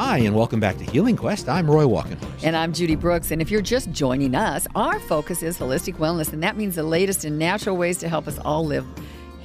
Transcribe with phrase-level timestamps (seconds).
[0.00, 1.48] Hi, and welcome back to Healing Quest.
[1.48, 2.44] I'm Roy Walkenhorst.
[2.44, 3.32] And I'm Judy Brooks.
[3.32, 6.84] And if you're just joining us, our focus is holistic wellness, and that means the
[6.84, 8.86] latest in natural ways to help us all live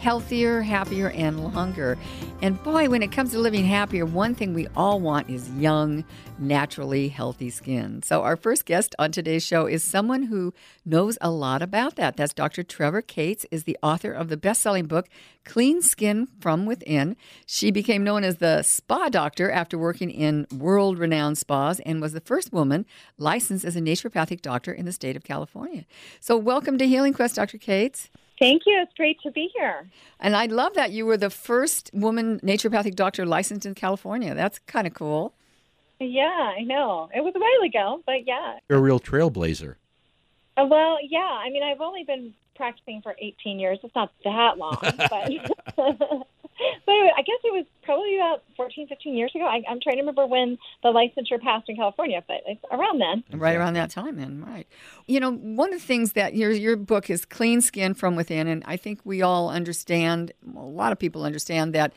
[0.03, 1.97] healthier, happier, and longer.
[2.41, 6.03] And boy, when it comes to living happier, one thing we all want is young,
[6.37, 8.03] naturally healthy skin.
[8.03, 10.53] So, our first guest on today's show is someone who
[10.85, 12.17] knows a lot about that.
[12.17, 12.63] That's Dr.
[12.63, 15.07] Trevor Cates, is the author of the best-selling book
[15.45, 17.15] Clean Skin from Within.
[17.45, 22.19] She became known as the spa doctor after working in world-renowned spas and was the
[22.19, 22.85] first woman
[23.17, 25.85] licensed as a naturopathic doctor in the state of California.
[26.19, 27.57] So, welcome to Healing Quest, Dr.
[27.57, 28.09] Cates.
[28.39, 28.79] Thank you.
[28.81, 29.87] It's great to be here.
[30.19, 34.33] And I love that you were the first woman naturopathic doctor licensed in California.
[34.33, 35.33] That's kind of cool.
[35.99, 37.09] Yeah, I know.
[37.15, 38.57] It was a while ago, but yeah.
[38.69, 39.75] You're a real trailblazer.
[40.57, 41.19] Uh, well, yeah.
[41.19, 43.79] I mean, I've only been practicing for 18 years.
[43.83, 45.31] It's not that long, but
[46.85, 49.45] but I guess it was probably about 14, 15 years ago.
[49.45, 53.39] I, am trying to remember when the licensure passed in California, but it's around then.
[53.39, 54.67] Right around that time, then, right.
[55.07, 58.47] You know, one of the things that your your book is clean skin from within,
[58.47, 60.31] and I think we all understand.
[60.55, 61.93] A lot of people understand that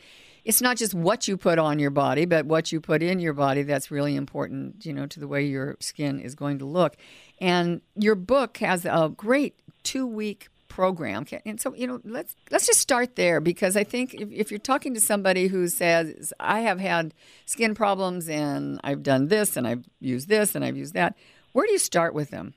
[0.47, 3.33] it's not just what you put on your body, but what you put in your
[3.33, 6.95] body that's really important, you know, to the way your skin is going to look.
[7.41, 11.25] And your book has a great two week program.
[11.43, 14.59] And so, you know, let's let's just start there because I think if, if you're
[14.59, 17.15] talking to somebody who says, "I have had
[17.47, 21.15] skin problems and I've done this and I've used this and I've used that,"
[21.53, 22.53] where do you start with them?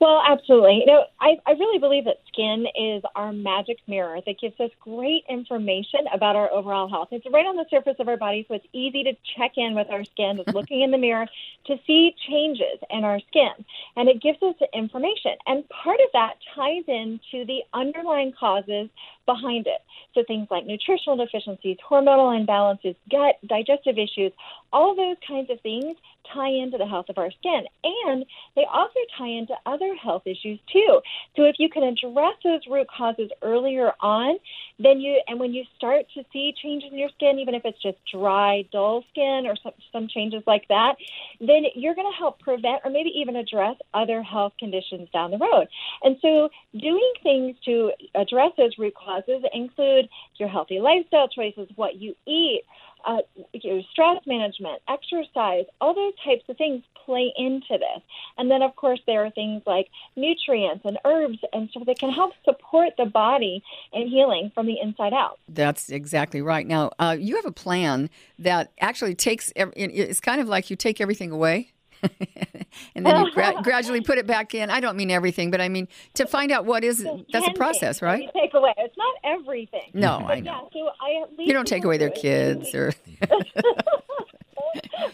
[0.00, 0.80] Well, absolutely.
[0.80, 4.70] You know, I, I really believe that skin is our magic mirror that gives us
[4.80, 7.08] great information about our overall health.
[7.12, 9.88] It's right on the surface of our body, so it's easy to check in with
[9.90, 11.26] our skin, just looking in the mirror
[11.66, 13.52] to see changes in our skin.
[13.96, 15.36] And it gives us information.
[15.46, 18.90] And part of that ties into the underlying causes
[19.26, 19.80] behind it.
[20.14, 24.32] So things like nutritional deficiencies, hormonal imbalances, gut, digestive issues,
[24.72, 25.96] all those kinds of things
[26.32, 27.64] tie into the health of our skin.
[27.84, 28.24] And
[28.56, 31.00] they also tie into other health issues too.
[31.36, 34.36] So if you can address those root causes earlier on,
[34.78, 37.80] then you, and when you start to see changes in your skin, even if it's
[37.82, 40.94] just dry, dull skin or some, some changes like that,
[41.40, 45.38] then you're going to help prevent or maybe even address other health conditions down the
[45.38, 45.66] road.
[46.02, 49.13] And so doing things to address those root causes
[49.52, 52.62] include your healthy lifestyle choices, what you eat,
[53.06, 53.18] uh,
[53.52, 58.02] you know, stress management, exercise, all those types of things play into this.
[58.38, 62.10] And then, of course, there are things like nutrients and herbs and stuff that can
[62.10, 65.38] help support the body in healing from the inside out.
[65.48, 66.66] That's exactly right.
[66.66, 68.08] Now, uh, you have a plan
[68.38, 71.73] that actually takes, it's kind of like you take everything away
[72.94, 74.70] and then you gra- gradually put it back in.
[74.70, 78.02] I don't mean everything, but I mean to find out what is that's a process,
[78.02, 78.28] right?
[78.34, 78.74] Take away.
[78.76, 79.90] It's not everything.
[79.92, 80.70] No, I know.
[80.74, 82.92] Yeah, so I you don't take away their kids or.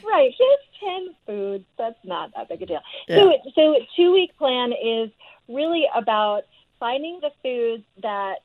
[0.04, 1.64] right, just ten foods.
[1.78, 2.80] That's not that big a deal.
[3.08, 3.16] Yeah.
[3.16, 5.10] So, so two week plan is
[5.48, 6.42] really about
[6.78, 8.40] finding the foods that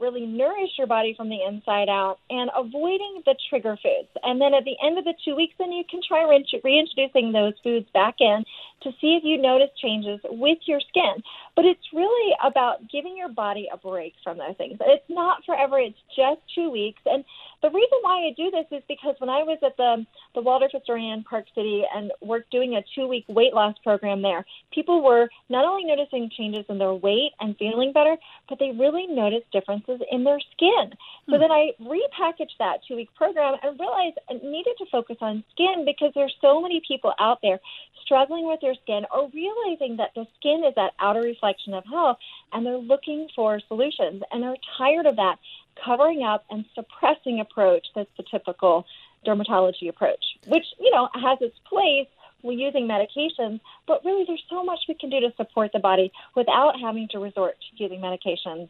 [0.00, 4.08] really nourish your body from the inside out and avoiding the trigger foods.
[4.22, 7.54] And then at the end of the two weeks, then you can try reintroducing those
[7.62, 8.44] foods back in
[8.82, 11.22] to see if you notice changes with your skin.
[11.60, 14.78] But it's really about giving your body a break from those things.
[14.80, 17.02] It's not forever, it's just two weeks.
[17.04, 17.22] And
[17.60, 20.72] the reason why I do this is because when I was at the, the Waldorf
[20.74, 25.04] Astoria in Park City and worked doing a two week weight loss program there, people
[25.04, 28.16] were not only noticing changes in their weight and feeling better,
[28.48, 30.96] but they really noticed differences in their skin.
[31.28, 31.40] So hmm.
[31.42, 35.84] then I repackaged that two week program and realized I needed to focus on skin
[35.84, 37.60] because there's so many people out there
[38.02, 42.18] struggling with their skin or realizing that the skin is that outer reflection of health
[42.52, 45.36] and they're looking for solutions and they're tired of that
[45.84, 48.84] covering up and suppressing approach that's the typical
[49.26, 52.06] dermatology approach, which, you know, has its place
[52.42, 56.10] we're using medications, but really there's so much we can do to support the body
[56.34, 58.68] without having to resort to using medications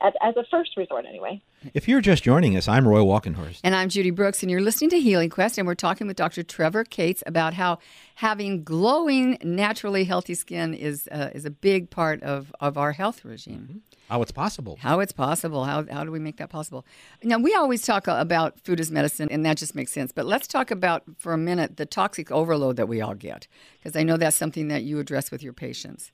[0.00, 1.42] as, as a first resort, anyway.
[1.74, 3.60] If you're just joining us, I'm Roy Walkenhorst.
[3.62, 6.42] And I'm Judy Brooks, and you're listening to Healing Quest, and we're talking with Dr.
[6.42, 7.78] Trevor Cates about how
[8.14, 13.24] having glowing, naturally healthy skin is, uh, is a big part of, of our health
[13.24, 13.68] regime.
[13.70, 13.78] Mm-hmm.
[14.08, 14.78] How it's possible.
[14.80, 15.64] How it's possible.
[15.64, 16.84] How, how do we make that possible?
[17.22, 20.12] Now, we always talk about food as medicine, and that just makes sense.
[20.12, 23.46] But let's talk about, for a minute, the toxic overload that we all get,
[23.78, 26.10] because I know that's something that you address with your patients.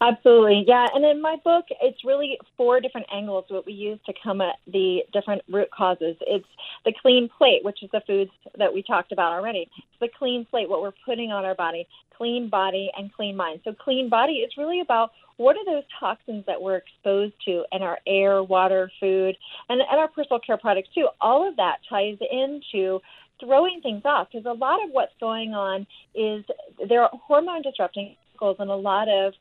[0.00, 0.86] Absolutely, yeah.
[0.94, 4.56] And in my book, it's really four different angles what we use to come at
[4.66, 6.16] the different root causes.
[6.22, 6.46] It's
[6.84, 9.68] the clean plate, which is the foods that we talked about already.
[9.76, 11.86] It's the clean plate, what we're putting on our body,
[12.16, 13.60] clean body and clean mind.
[13.64, 17.82] So clean body is really about what are those toxins that we're exposed to in
[17.82, 19.36] our air, water, food,
[19.68, 21.08] and, and our personal care products too.
[21.20, 23.00] All of that ties into
[23.40, 26.44] throwing things off because a lot of what's going on is
[26.88, 29.32] there are hormone disrupting chemicals and a lot of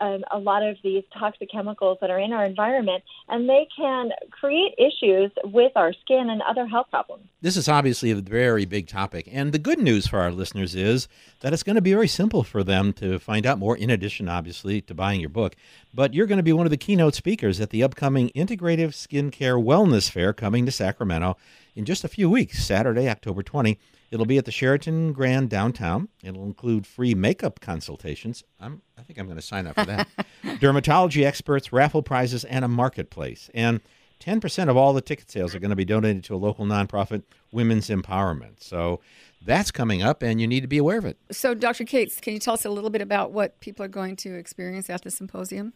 [0.00, 4.10] um, a lot of these toxic chemicals that are in our environment, and they can
[4.30, 7.26] create issues with our skin and other health problems.
[7.44, 11.08] This is obviously a very big topic, and the good news for our listeners is
[11.40, 14.30] that it's going to be very simple for them to find out more, in addition,
[14.30, 15.54] obviously, to buying your book.
[15.92, 19.62] But you're going to be one of the keynote speakers at the upcoming Integrative Skincare
[19.62, 21.36] Wellness Fair coming to Sacramento
[21.74, 23.78] in just a few weeks, Saturday, October 20.
[24.10, 26.08] It'll be at the Sheraton Grand downtown.
[26.22, 28.42] It'll include free makeup consultations.
[28.58, 30.08] I'm, I think I'm going to sign up for that.
[30.44, 33.50] Dermatology experts, raffle prizes, and a marketplace.
[33.52, 33.82] And
[34.24, 37.22] 10% of all the ticket sales are going to be donated to a local nonprofit,
[37.52, 38.62] Women's Empowerment.
[38.62, 39.00] So
[39.44, 41.18] that's coming up, and you need to be aware of it.
[41.30, 41.84] So, Dr.
[41.84, 44.88] Cates, can you tell us a little bit about what people are going to experience
[44.88, 45.74] at the symposium?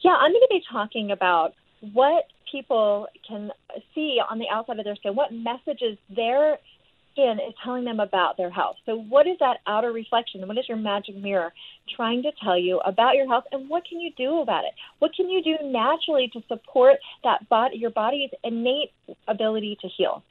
[0.00, 1.54] Yeah, I'm going to be talking about
[1.92, 3.50] what people can
[3.94, 6.58] see on the outside of their skin, what messages their
[7.18, 8.76] skin is telling them about their health.
[8.86, 10.46] So, what is that outer reflection?
[10.46, 11.52] What is your magic mirror
[11.94, 14.72] trying to tell you about your health, and what can you do about it?
[14.98, 18.92] What can you do naturally to support that body, your body's innate
[19.26, 20.22] ability to heal?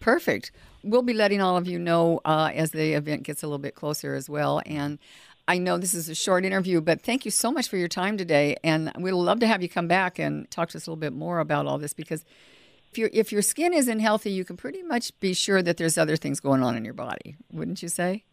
[0.00, 0.50] Perfect.
[0.82, 3.76] We'll be letting all of you know uh, as the event gets a little bit
[3.76, 4.60] closer as well.
[4.66, 4.98] And
[5.46, 8.16] I know this is a short interview, but thank you so much for your time
[8.16, 8.56] today.
[8.64, 11.12] And we'd love to have you come back and talk to us a little bit
[11.12, 12.24] more about all this because
[12.92, 15.96] if your if your skin isn't healthy, you can pretty much be sure that there's
[15.96, 18.24] other things going on in your body, wouldn't you say?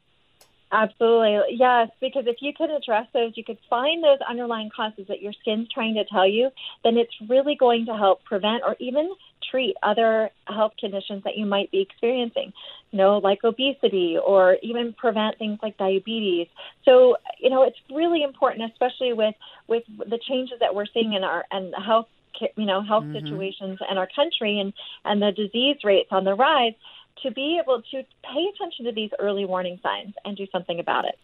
[0.71, 1.55] Absolutely.
[1.57, 5.33] Yes, because if you could address those, you could find those underlying causes that your
[5.33, 6.51] skin's trying to tell you,
[6.83, 9.09] then it's really going to help prevent or even
[9.49, 12.53] treat other health conditions that you might be experiencing,
[12.91, 16.47] you know, like obesity or even prevent things like diabetes.
[16.85, 19.33] So, you know, it's really important, especially with,
[19.67, 22.07] with the changes that we're seeing in our and health
[22.55, 23.25] you know health mm-hmm.
[23.25, 24.73] situations in our country and
[25.05, 26.73] and the disease rates on the rise
[27.23, 31.05] to be able to pay attention to these early warning signs and do something about
[31.05, 31.17] it.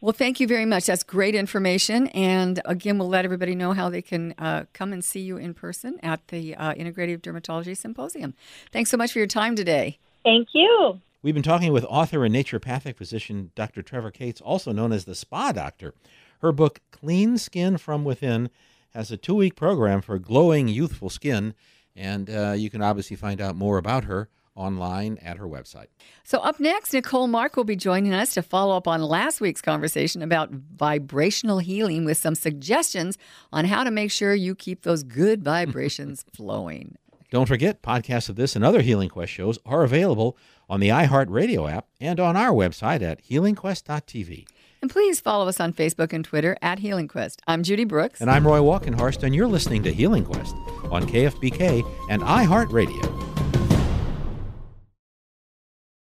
[0.00, 0.86] Well, thank you very much.
[0.86, 2.08] That's great information.
[2.08, 5.54] And again, we'll let everybody know how they can uh, come and see you in
[5.54, 8.34] person at the uh, Integrative Dermatology Symposium.
[8.72, 9.98] Thanks so much for your time today.
[10.22, 11.00] Thank you.
[11.22, 13.82] We've been talking with author and naturopathic physician Dr.
[13.82, 15.94] Trevor Cates, also known as the Spa Doctor.
[16.40, 18.50] Her book, Clean Skin from Within,
[18.96, 21.54] has a two week program for glowing, youthful skin,
[21.94, 25.88] and uh, you can obviously find out more about her online at her website.
[26.24, 29.60] So, up next, Nicole Mark will be joining us to follow up on last week's
[29.60, 33.18] conversation about vibrational healing with some suggestions
[33.52, 36.96] on how to make sure you keep those good vibrations flowing.
[37.30, 40.38] Don't forget, podcasts of this and other Healing Quest shows are available
[40.70, 44.46] on the iHeartRadio app and on our website at healingquest.tv.
[44.82, 47.42] And please follow us on Facebook and Twitter at Healing Quest.
[47.46, 48.20] I'm Judy Brooks.
[48.20, 50.54] And I'm Roy Walkenhorst, and you're listening to Healing Quest
[50.90, 53.35] on KFBK and iHeartRadio.